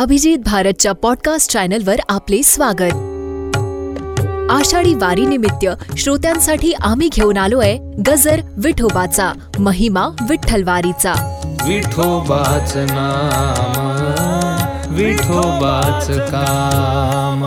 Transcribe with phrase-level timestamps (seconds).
[0.00, 2.92] अभिजित भारतच्या पॉडकास्ट चॅनलवर आपले स्वागत.
[4.50, 5.66] आषाढी वारीनिमित्त
[5.98, 7.76] श्रोत्यांसाठी आम्ही घेऊन आलोय
[8.06, 11.42] गजर विठोबाचा महिमा विठ्ठलवारीचा.
[11.66, 17.44] विठोबाच नाम विठोबाच काम.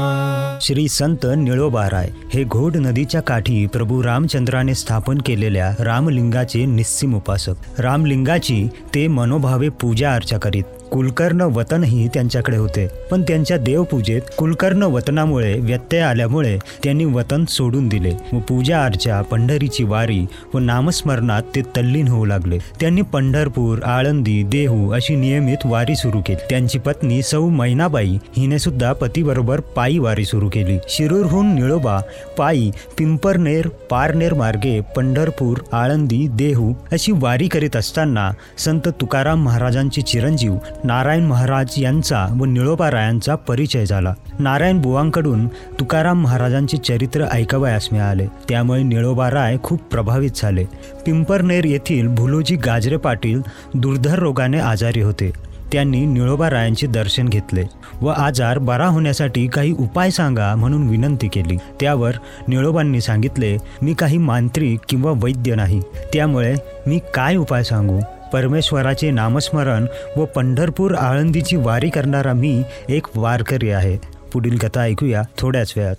[0.62, 7.80] श्री संत निळोबाराय हे घोड नदीच्या काठी प्रभू रामचंद्राने स्थापन केलेल्या रामलिंगाचे निस्सिम उपासक.
[7.80, 10.64] रामलिंगाची ते मनोभावे पूजा अर्चा करीत.
[10.92, 12.88] कुलकर्ण वतनही त्यांच्याकडे होते.
[13.12, 18.12] पण त्यांच्या देवपूजेत कुलकर्ण वतनामुळे व्यत्यय आल्यामुळे त्यांनी वतन सोडून दिले.
[18.34, 22.58] व पूजा अर्चा पंढरीची वारी व नामस्मरणात ते तल्लीन होऊ लागले.
[22.80, 26.46] त्यांनी पंढरपूर आळंदी देहू अशी नियमित वारी सुरू केली.
[26.50, 30.78] त्यांची पत्नी सौ मैनाबाई हिने सुद्धा पतीबरोबर पायी वारी सुरू केली.
[30.90, 32.00] शिरूरहून निळोबा
[32.38, 40.56] पायी पिंपरनेर पारनेर मार्गे पंढरपूर आळंदी देहू अशी वारी करीत असताना संत तुकाराम महाराजांचे चिरंजीव
[40.84, 44.14] नारायण महाराज यांचा व निळोबा रायांचा परिचय झाला.
[44.40, 48.28] नारायण बुवांकडून तुकाराम महाराजांचे चरित्र ऐकावयास मिळाले.
[48.50, 50.66] त्यामुळे निळोबा राय खूप प्रभावित झाले.
[51.06, 53.42] पिंपरनेर येथील भुलोजी गाजरे पाटील
[53.74, 55.32] दुर्धर रोगाने आजारी होते.
[55.72, 57.64] त्यांनी निळोबा रायांचे दर्शन घेतले
[58.02, 61.58] व आजार बरा होण्यासाठी काही उपाय सांगा म्हणून विनंती केली.
[61.80, 62.12] त्यावर
[62.48, 65.82] निळोबांनी सांगितले मी काही मांत्रिक किंवा वैद्य नाही.
[66.14, 66.56] त्यामुळे
[66.88, 68.00] मी काय उपाय सांगू?
[68.34, 69.86] परमेश्वराचे नामस्मरण
[70.18, 73.98] व पंढरपूर आळंदीची वारी करणारा मी एक वारकरी आहे.
[74.34, 75.96] पुढील कथा ऐकूया थोड्याच वेळात.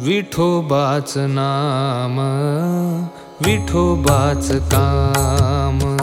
[0.00, 2.18] विठोबाच नाम
[3.46, 5.96] विठोबाच काम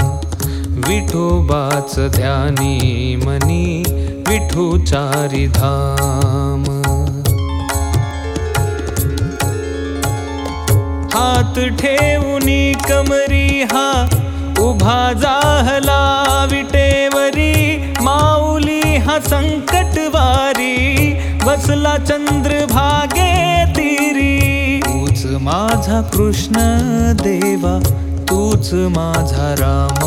[0.87, 3.83] विठोबाच ध्यानी मनी
[4.27, 6.64] विठोचारी धाम.
[11.15, 13.87] हात ठेवूनी कमरी हा
[14.59, 16.01] उभा जाहला
[16.51, 17.53] विटेवरी.
[18.01, 20.75] माऊली हा संकटवारी
[21.45, 23.33] बसला चंद्र भागे
[23.75, 24.79] तिरी.
[24.85, 26.55] तूच माझा कृष्ण
[27.23, 27.79] देवा
[28.29, 30.03] तूच माझा राम.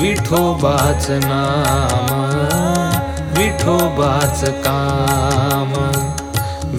[0.00, 2.10] विठोबाच नाम
[3.38, 5.72] विठोबाच काम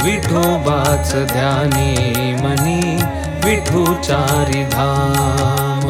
[0.10, 2.96] विठोबाच ध्यानी मनी
[3.46, 5.84] विठूचारी धाम।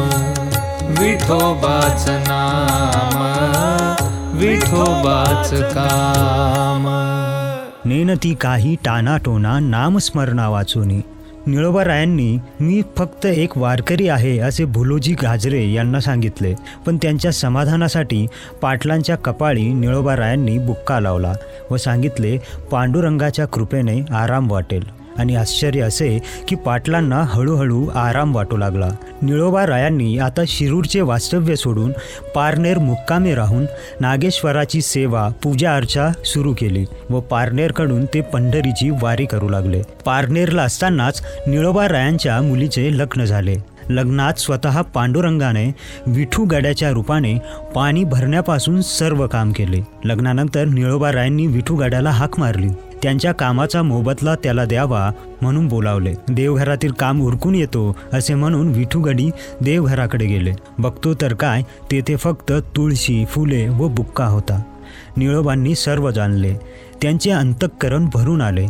[0.98, 3.16] विठोबाच नाम
[4.36, 6.84] विठोबाच काम।
[7.84, 11.00] नेनती काही टानाटोना नामस्मरणा वाचुनी
[11.46, 16.54] निळोबा रायांनी मी फक्त एक वारकरी आहे असे भुलोजी गाजरे यांना सांगितले.
[16.86, 18.26] पण त्यांच्या समाधानासाठी
[18.62, 21.32] पाटलांच्या कपाळी निळोबा रायांनी बुक्का लावला
[21.70, 22.38] व सांगितले
[22.72, 24.99] पांडुरंगाच्या कृपेने आराम वाटेल.
[25.20, 28.88] आणि आश्चर्य असे की पाटलांना हळूहळू आराम वाटू लागला.
[29.22, 31.92] निळोबा रायांनी आता शिरूरचे वास्तव्य सोडून
[32.34, 33.64] पारनेर मुक्कामी राहून
[34.00, 39.82] नागेश्वराची सेवा पूजा अर्चा सुरू केली व पारनेरकडून ते पंढरीची वारी करू लागले.
[40.04, 43.56] पारनेरला असतानाच निळोबा रायांच्या मुलीचे लग्न झाले.
[43.90, 45.74] लग्नात स्वतः पांडुरंगाने
[46.06, 47.38] विठू गाड्याच्या रूपाने
[47.74, 49.80] पाणी भरण्यापासून सर्व काम केले.
[50.04, 52.68] लग्नानंतर निळोबा रायांनी विठू गाड्याला हाक मारली.
[53.02, 55.10] त्यांच्या कामाचा मोबदला त्याला द्यावा
[55.42, 56.14] म्हणून बोलावले.
[56.28, 59.30] देवघरातील काम उरकून येतो असे म्हणून विठूगडी
[59.60, 60.52] देवघराकडे गेले.
[60.78, 64.62] बघतो तर काय तेथे फक्त तुळशी फुले व बुक्का होता.
[65.16, 66.54] निळोबांनी सर्व जाणले.
[67.02, 68.66] त्यांचे अंतःकरण भरून आले.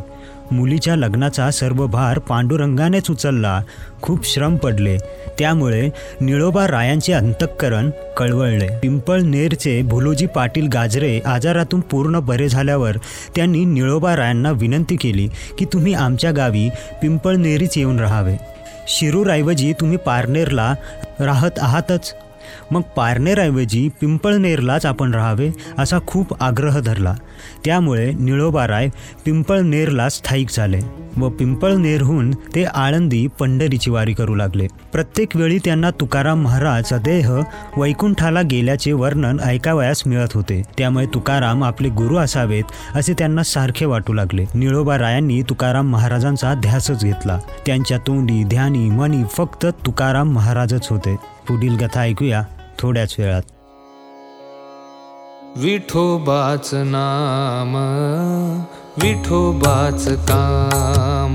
[0.53, 3.63] मुलीच्या लग्नाचा सर्व भार पांडुरंगानेच उचलला.
[4.03, 4.97] खूप श्रम पडले.
[5.39, 5.91] त्यामुळे
[6.21, 8.69] निळोबा रायांचे अंतःकरण कळवळले.
[8.83, 12.97] पिंपळनेरचे भुलोजी पाटील गाजरे आजारातून पूर्ण बरे झाल्यावर
[13.37, 15.29] त्यांनी निळोबा रायांना विनंती केली
[15.59, 16.69] की तुम्ही आमच्या गावी
[17.03, 18.37] पिंपळनेरीच येऊन राहावे.
[18.89, 20.75] शिरूरऐवजी तुम्ही पारनेरला
[21.21, 22.15] राहत आहातच.
[22.71, 27.15] मग पारनेरऐवजी पिंपळनेरलाच आपण राहावे असा खूप आग्रह धरला.
[27.65, 28.89] त्यामुळे निळोबाराय
[29.25, 30.81] पिंपळनेरला स्थायिक झाले.
[31.23, 34.67] व पिंपळनेरहून ते आळंदी पंढरीची वारी करू लागले.
[34.93, 37.41] प्रत्येक वेळी त्यांना तुकाराम महाराज देह
[37.77, 40.63] वैकुंठाला गेल्याचे वर्णन ऐकावयास मिळत होते.
[40.79, 42.65] त्यामुळे तुकाराम आपले गुरु असावेत
[42.95, 44.45] असे त्यांना सारखे वाटू लागले.
[44.55, 47.39] निळोबा रायांनी तुकाराम महाराजांचा ध्यासच घेतला.
[47.67, 51.17] त्यांच्या तोंडी ध्यानी मनी फक्त तुकाराम महाराजच होते.
[51.49, 52.43] पुढील कथा ऐकूया
[52.79, 53.43] थोड्याच वेळात.
[55.59, 57.75] विठोबाच नाम
[59.03, 61.35] विठोबाच काम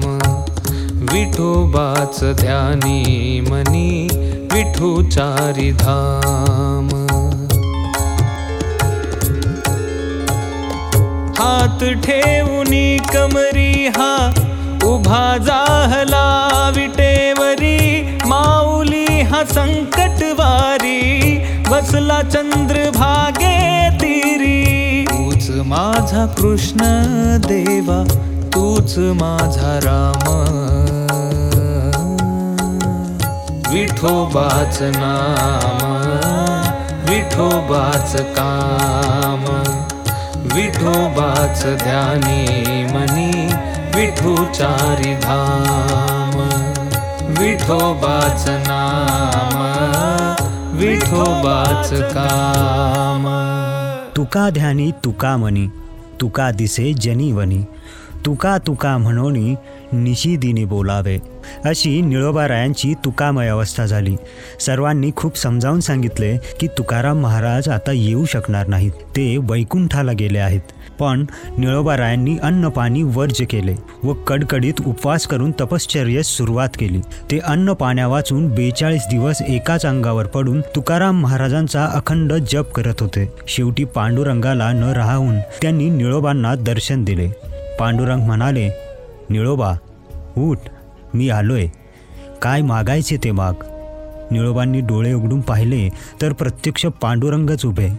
[1.12, 4.07] विठोबाच ध्यानी मनी
[4.53, 6.88] विठूचारी धाम।
[11.39, 14.13] हात ठेवूनी कमरी हा
[14.94, 16.25] उभा जाहला
[16.75, 17.77] विटेवरी
[18.29, 21.01] माऊली हा संकटवारी
[21.69, 23.54] बसला चंद्र भागे
[23.89, 26.79] तिरी। तूच माझा कृष्ण
[27.47, 28.03] देवा
[28.49, 30.25] तूच माझा राम।
[33.73, 35.81] विठोबाच नाम
[37.09, 39.43] विठोबाच काम।
[40.55, 42.43] विठोबाच ध्यानी
[42.83, 43.31] मनी
[43.95, 46.31] विठूचारी धाम।
[47.39, 49.61] विठोबाच नाम
[50.77, 53.25] विठोबाच काम
[54.15, 55.67] तुका ध्यानी तुका मनी
[56.21, 57.63] तुका दिसे जनीवनी
[58.25, 59.56] तुका तुका म्हणोनी
[59.94, 61.19] निशिदिनी बोलावे.
[61.65, 64.15] अशी निळोबारायांची तुकामय अवस्था झाली.
[64.59, 68.91] सर्वांनी खूप समजावून सांगितले की तुकाराम महाराज आता येऊ शकणार नाहीत.
[68.91, 70.62] ते वैकुंठाला गेले आहेत.
[71.00, 71.25] पण
[71.57, 77.00] निळोबारायांनी अन्नपाणी वर्ज केले व कडकडीत उपवास करून तपश्चर्येस सुरुवात केली.
[77.31, 83.31] ते अन्न पाण्या वाचून बेचाळीस दिवस एकाच अंगावर पडून तुकाराम महाराजांचा अखंड जप करत होते.
[83.47, 87.27] शेवटी पांडुरंगाला न राहून त्यांनी निळोबांना दर्शन दिले.
[87.80, 88.69] पांडुरंग म्हणाले
[89.30, 89.74] निळोबा
[90.38, 90.57] उठ
[91.13, 91.68] मी आलोय.
[92.41, 93.53] काय मागायचे ते माग?
[94.31, 95.89] निळोबांनी डोळे उघडून पाहिले
[96.22, 97.89] तर प्रत्यक्ष पांडुरंगच उभे.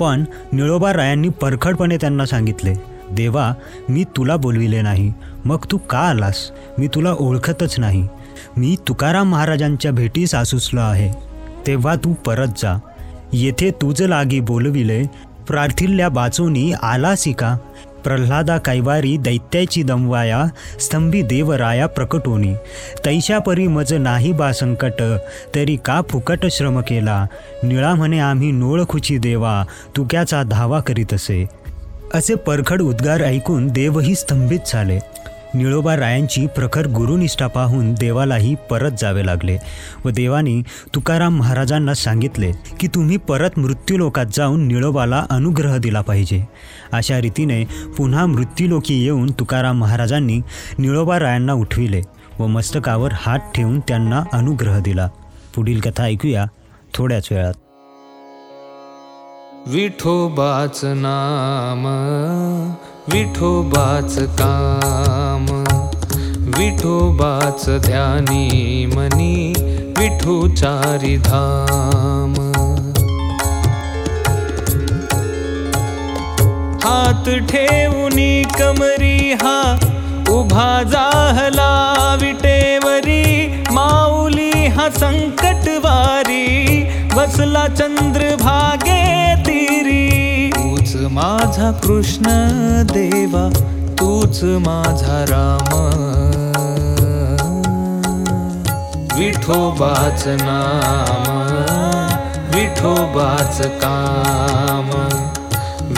[0.00, 2.74] पण निळोबा रायांनी परखडपणे त्यांना सांगितले
[3.12, 3.52] देवा
[3.88, 5.12] मी तुला बोलविले नाही.
[5.44, 6.50] मग तू का आलास?
[6.78, 8.08] मी तुला ओळखतच नाही.
[8.56, 11.12] मी तुकाराम महाराजांच्या भेटीस आसुसलो आहे.
[11.66, 12.78] तेव्हा तू परत जा.
[13.32, 15.04] येथे तुझं लागी बोलविले
[15.48, 17.56] प्रार्थिल्या बाचोनी आलासी का?
[18.04, 20.46] प्रल्हादा कैवारी दैत्याची दमवाया
[20.80, 22.54] स्तंभी देवराया प्रकटोनी.
[23.04, 25.02] तैशापरी मज नाही बा संकट
[25.54, 27.26] तरी का फुकट श्रम केला?
[27.62, 29.64] निळा म्हणे आम्ही नोळखुची देवा
[29.96, 31.46] तुक्याचा धावा करीत असे.
[32.14, 34.98] असे परखड उद्गार ऐकून देवही स्तंभित झाले.
[35.54, 39.56] निळोबा रायांची प्रखर गुरुनिष्ठा पाहून देवालाही परत जावे लागले
[40.04, 40.62] व देवानी
[40.94, 46.48] तुकाराम महाराजांना सांगितले की तुम्ही परत मृत्यूलोकात जाऊन निळोबाला अनुग्रह दिला पाहिजे.
[46.92, 47.64] अशा रीतीने
[47.98, 50.40] पुन्हा मृत्यूलोकी येऊन तुकाराम महाराजांनी
[50.78, 52.02] निळोबा रायांना उठविले
[52.38, 55.08] व मस्तकावर हात ठेवून त्यांना अनुग्रह दिला.
[55.54, 56.44] पुढील कथा ऐकूया
[56.94, 57.54] थोड्याच वेळात.
[59.66, 61.86] विठोबाच नाम
[63.12, 65.46] विठोबाच काम
[66.58, 69.52] विठोबाच ध्यानी मनी
[69.98, 72.34] विठूचारी धाम।
[76.84, 79.58] हात ठेवूनी कमरी हा
[80.36, 81.70] उभा जाहला
[82.20, 83.24] विटेवरी
[83.74, 86.46] माऊली हा संकटवारी
[87.16, 88.89] बसला चंद्र भागे तिरी तूच
[91.20, 92.24] माझा कृष्ण
[92.92, 93.50] देवा
[93.94, 95.74] तूच माझा राम.
[99.18, 101.26] विठोबाच नाम
[102.54, 104.90] विठोबाच काम.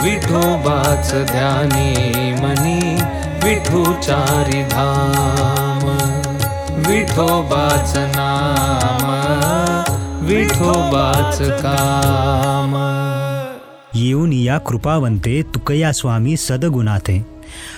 [0.03, 1.91] विठोबाच ध्यानी
[2.33, 2.95] मनी
[3.43, 5.87] विठूचारी धाम.
[6.87, 9.09] विठोबाच नाम
[10.25, 13.02] विठोबाच काम
[13.95, 17.21] येऊन या कृपावंते तुकया स्वामी सदगुणाथे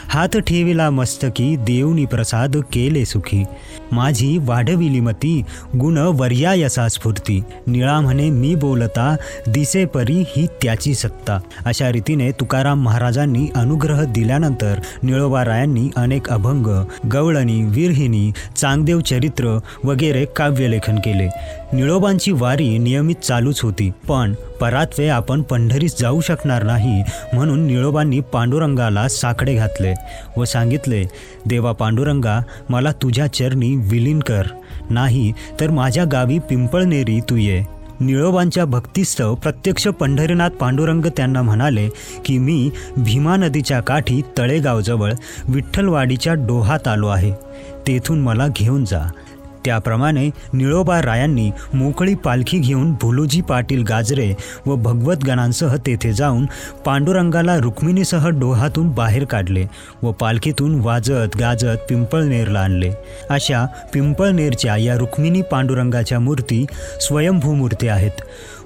[0.10, 3.44] हात ठेविला मस्तकी देवनी प्रसाद केले सुखी.
[3.92, 5.42] माझी वाढविली मती
[5.80, 7.42] गुण वर्यायसा स्फूर्ती.
[7.68, 9.16] निळा म्हणे मी बोलता
[9.48, 11.38] दिसे परी ही त्याची सत्ता.
[11.66, 16.68] अशा रीतीने तुकाराम महाराजांनी अनुग्रह दिल्यानंतर निळोबारायांनी अनेक अभंग
[17.12, 21.28] गवळणी विरहिणी चांगदेव चरित्र वगैरे काव्यलेखन केले.
[21.74, 29.08] निळोबांची वारी नियमित चालूच होती पण परात्वे आपण पंढरीस जाऊ शकणार नाही म्हणून निळोबांनी पांडुरंगाला
[29.08, 29.95] साकडे घातले.
[30.38, 31.04] व सांगितले
[31.46, 34.44] देवा पांडुरंगा मला तुझ्या चरणी विलीन कर.
[34.90, 37.64] नाही तर माझ्या गावी पिंपळनेरी तू ये.
[38.00, 41.90] निळोबांच्या भक्तीस्तव प्रत्यक्ष पंढरीनाथ पांडुरंग त्यांना म्हणाले
[42.26, 45.14] की मी भीमा नदीच्या काठी तळेगावजवळ
[45.48, 47.32] विठ्ठलवाडीच्या डोहात आलो आहे.
[47.88, 49.10] तेथून मला घेऊन जा.
[49.66, 54.34] त्याप्रमाणे निळोबा रायांनी मोकळी पालखी घेऊन भुलोजी पाटील गाजरे
[54.66, 56.46] व भगवतगणांसह तेथे जाऊन
[56.86, 59.66] पांडुरंगाला रुक्मिणीसह डोहातून बाहेर काढले
[60.04, 62.92] व पालखीतून वाजत गाजत पिंपळनेरला आणले.
[63.30, 66.66] अशा पिंपळनेरच्या या रुक्मिणी पांडुरंगाच्या मूर्ती
[67.02, 68.22] स्वयंभू मूर्ती आहेत.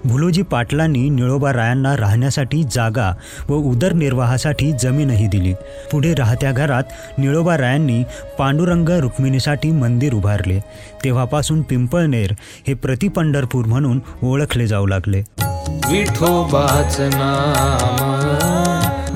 [0.06, 3.16] भुलोजी पाटलांनी निळोबा रायांना राहण्यासाठी जागा
[3.50, 5.54] व उदरनिर्वाहासाठी जमीनही दिली.
[5.92, 6.84] पुढे राहत्या घरात
[7.18, 8.04] निळोबा रायांनी
[8.38, 10.60] पांडुरंग रुक्मिणीसाठी मंदिर उभारले.
[11.04, 12.32] तेव्हापासून पिंपळनेर
[12.68, 15.24] हे प्रतिपंढरपूर म्हणून ओळखले जाऊ लागले.
[15.68, 18.20] विठोबाच नाम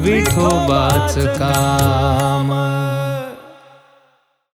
[0.02, 2.93] विठोबाच काम.